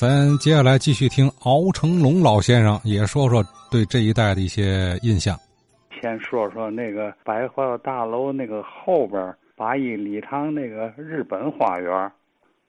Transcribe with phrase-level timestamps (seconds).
[0.00, 5.36] 咱接下来继续听敖成龙老先生也说说对这一带的一些印象。
[6.00, 12.10] 先说说那个百货大楼那个后边八一礼堂那个日本花园，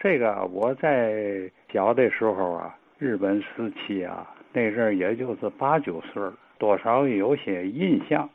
[0.00, 6.20] 这个我在小的时候啊，日本时期啊，那阵儿也就是八九岁，
[6.58, 8.28] 多少有些印象。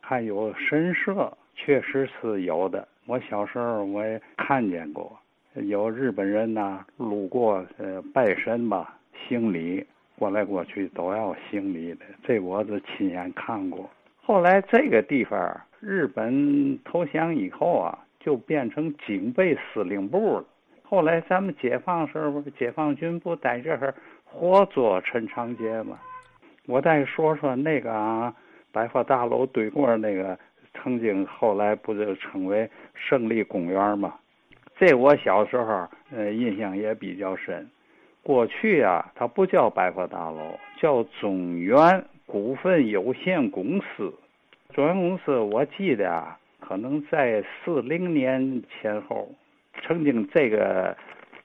[0.00, 2.86] 还有神社，确实是有的。
[3.06, 5.18] 我小时候我也看见过，
[5.62, 8.96] 有日本人呐路过呃拜神吧，
[9.26, 9.84] 行礼，
[10.18, 13.88] 过来过去都要行礼的，这我是亲眼看过。
[14.22, 20.44] 后来这个地方日本投降以后啊，就变成警备司令部了。
[20.82, 23.94] 后来咱们解放时候，解放军不在这儿
[24.24, 25.98] 活捉陈长捷吗？
[26.66, 28.34] 我再说说那个啊。
[28.70, 30.38] 百货大楼对过那个，
[30.74, 34.14] 曾经后来不就称为胜利公园吗？
[34.78, 37.68] 这我小时候呃印象也比较深。
[38.22, 44.12] 过去啊，它不叫百货大楼，叫中原股份有限公司。
[44.74, 49.28] 中原公司我记得啊，可能在四零年前后，
[49.82, 50.96] 曾经这个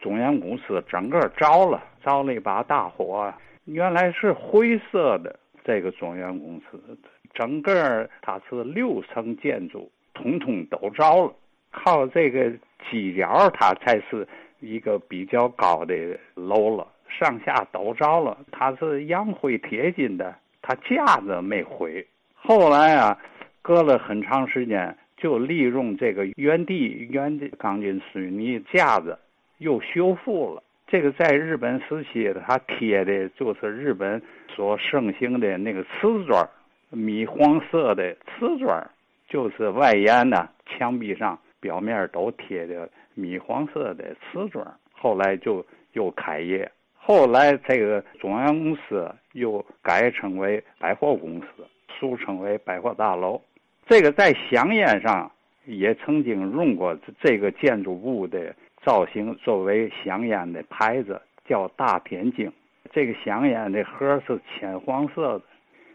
[0.00, 3.32] 中原公司整个着了，着了一把大火。
[3.64, 5.38] 原来是灰色的。
[5.64, 6.98] 这个中原公司，
[7.32, 11.32] 整个它是六层建筑，统统都着了。
[11.70, 12.52] 靠这个
[12.92, 14.28] 犄角，它才是
[14.60, 15.94] 一个比较高的
[16.34, 16.86] 楼了。
[17.08, 22.06] 上下都着了，它是洋灰铁金的，它架子没毁。
[22.34, 23.18] 后来啊，
[23.62, 29.18] 隔了很长时间，就利用这个原地原的钢筋水泥架子
[29.58, 30.62] 又修复了。
[30.86, 34.22] 这个在日本时期，它贴的就是日本。
[34.54, 36.46] 所盛行的那个瓷砖，
[36.90, 38.86] 米黄色的瓷砖，
[39.26, 44.66] 就是外沿呢，墙壁上表面都贴的米黄色的瓷砖。
[44.90, 51.46] 后来就又开业，后来这个中央公司又改称为百货公司，
[51.88, 53.40] 俗称为百货大楼。
[53.86, 55.30] 这个在香烟上
[55.64, 62.52] 也曾经用过这个建筑物的造型作为香烟的牌子，叫大天津。
[62.92, 65.44] 这个香烟的盒是浅黄色的，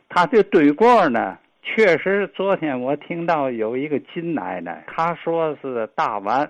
[0.10, 1.38] 它这对过呢，
[1.76, 6.50] 确实昨天我听到有一个金奶奶，她说是大碗，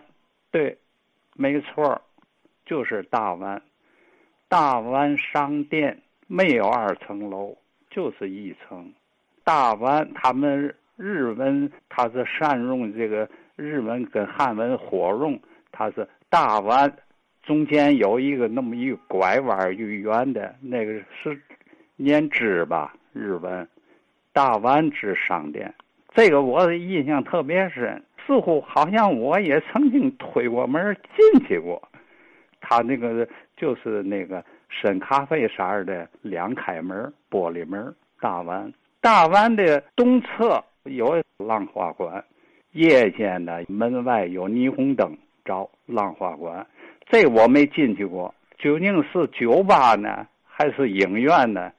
[0.51, 0.77] 对，
[1.33, 1.99] 没错，
[2.65, 3.59] 就是大碗，
[4.47, 7.57] 大碗商店没有二层楼，
[7.89, 8.93] 就是一层。
[9.43, 15.37] 大碗他们日文，它是善用这个日文跟汉文火用，
[15.71, 16.95] 它是大碗。
[17.43, 21.41] 中间有一个那么一拐弯一圆的，那个是
[21.95, 22.93] 念支吧？
[23.13, 23.67] 日文
[24.37, 25.73] 大丸之商店，
[26.13, 31.81] 这个我印象特别深，似乎好像我也曾经推过门进去过。
[32.61, 38.71] 他那个就是那个深咖啡色的两开门玻璃门，大丸
[39.01, 42.23] 大丸的东侧有浪花馆，
[42.73, 46.63] 夜间呢门外有霓虹灯照浪花馆。
[47.09, 51.71] 这我没进去过，究竟是酒吧呢，还是影院呢？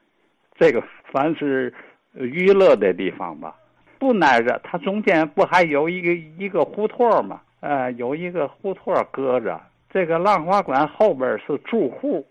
[0.58, 0.82] 这个
[1.12, 1.72] 凡是
[2.18, 3.54] 娱乐的地方吧，
[3.98, 7.40] 不挨着，它中间不还有一个一个胡同吗？
[7.60, 9.60] 呃，有一个胡同隔着。
[9.90, 12.26] 这个浪花馆后边是住户，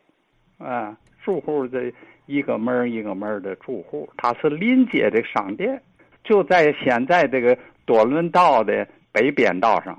[0.58, 1.92] 啊，住户的
[2.26, 5.82] 一个门一个门的住户，它是临街的商店，
[6.24, 9.98] 就在现在这个多伦道的北边道上。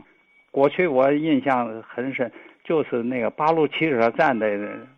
[0.51, 2.31] 过去我印象很深。
[2.65, 4.47] 就是那个八路汽车站的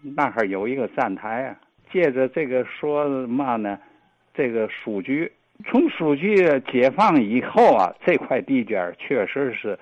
[0.03, 1.57] 那哈有一个站台啊，
[1.93, 3.79] 借着这个说嘛呢，
[4.41, 5.31] 这个书局
[5.67, 6.35] 从书局
[6.73, 9.79] 解放以后啊，这块地界确实是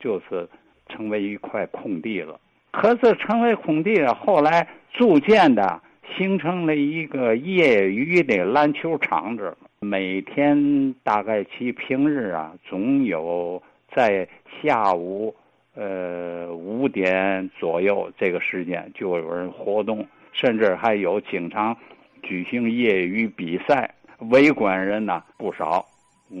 [0.00, 0.48] 就是
[0.88, 2.40] 成为一块空地了。
[2.70, 5.78] 可是成为空地了，后来逐渐的
[6.16, 13.62] 形成了一个业余的篮球场子，每天大概其平日啊，总有
[13.94, 14.26] 在
[14.62, 15.34] 下午。
[15.74, 21.76] 呃，五点左右这个时间就有人活动，甚至还有经常
[22.20, 23.88] 举行业余比赛，
[24.18, 25.84] 围观人呐不少。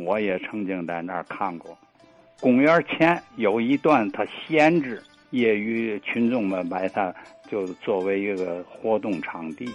[0.04, 1.76] 我也曾经在那儿看过。
[2.40, 7.12] 公园前有一段他闲置，业余群众们把它
[7.50, 9.66] 就作为一个活动场地。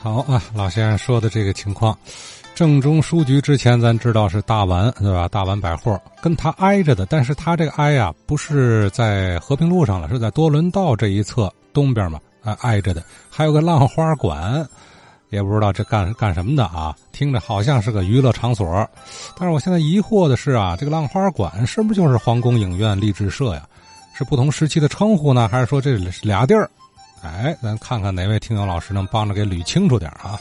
[0.00, 1.96] 好啊，老先生说的这个情况。
[2.54, 5.28] 正中书局之前，咱知道是大丸，对吧？
[5.28, 13.02] 大丸百货跟他挨着的，但是他这个挨呀，不是在和平路上了，是在多伦道这一侧东边嘛，啊，挨着的。
[13.30, 14.66] 还有个浪花馆，
[15.32, 18.88] 也不知道这干干什么的啊，听着好像是个娱乐场所。
[19.36, 23.66] 但是我现在疑惑的是啊，这个浪花馆是不是就是皇宫影院励志社呀？
[24.14, 26.70] 是不同时期的称呼呢，还是说这俩地儿？
[27.22, 30.38] 哎，咱看看哪位听友老师能帮着给捋清楚点啊？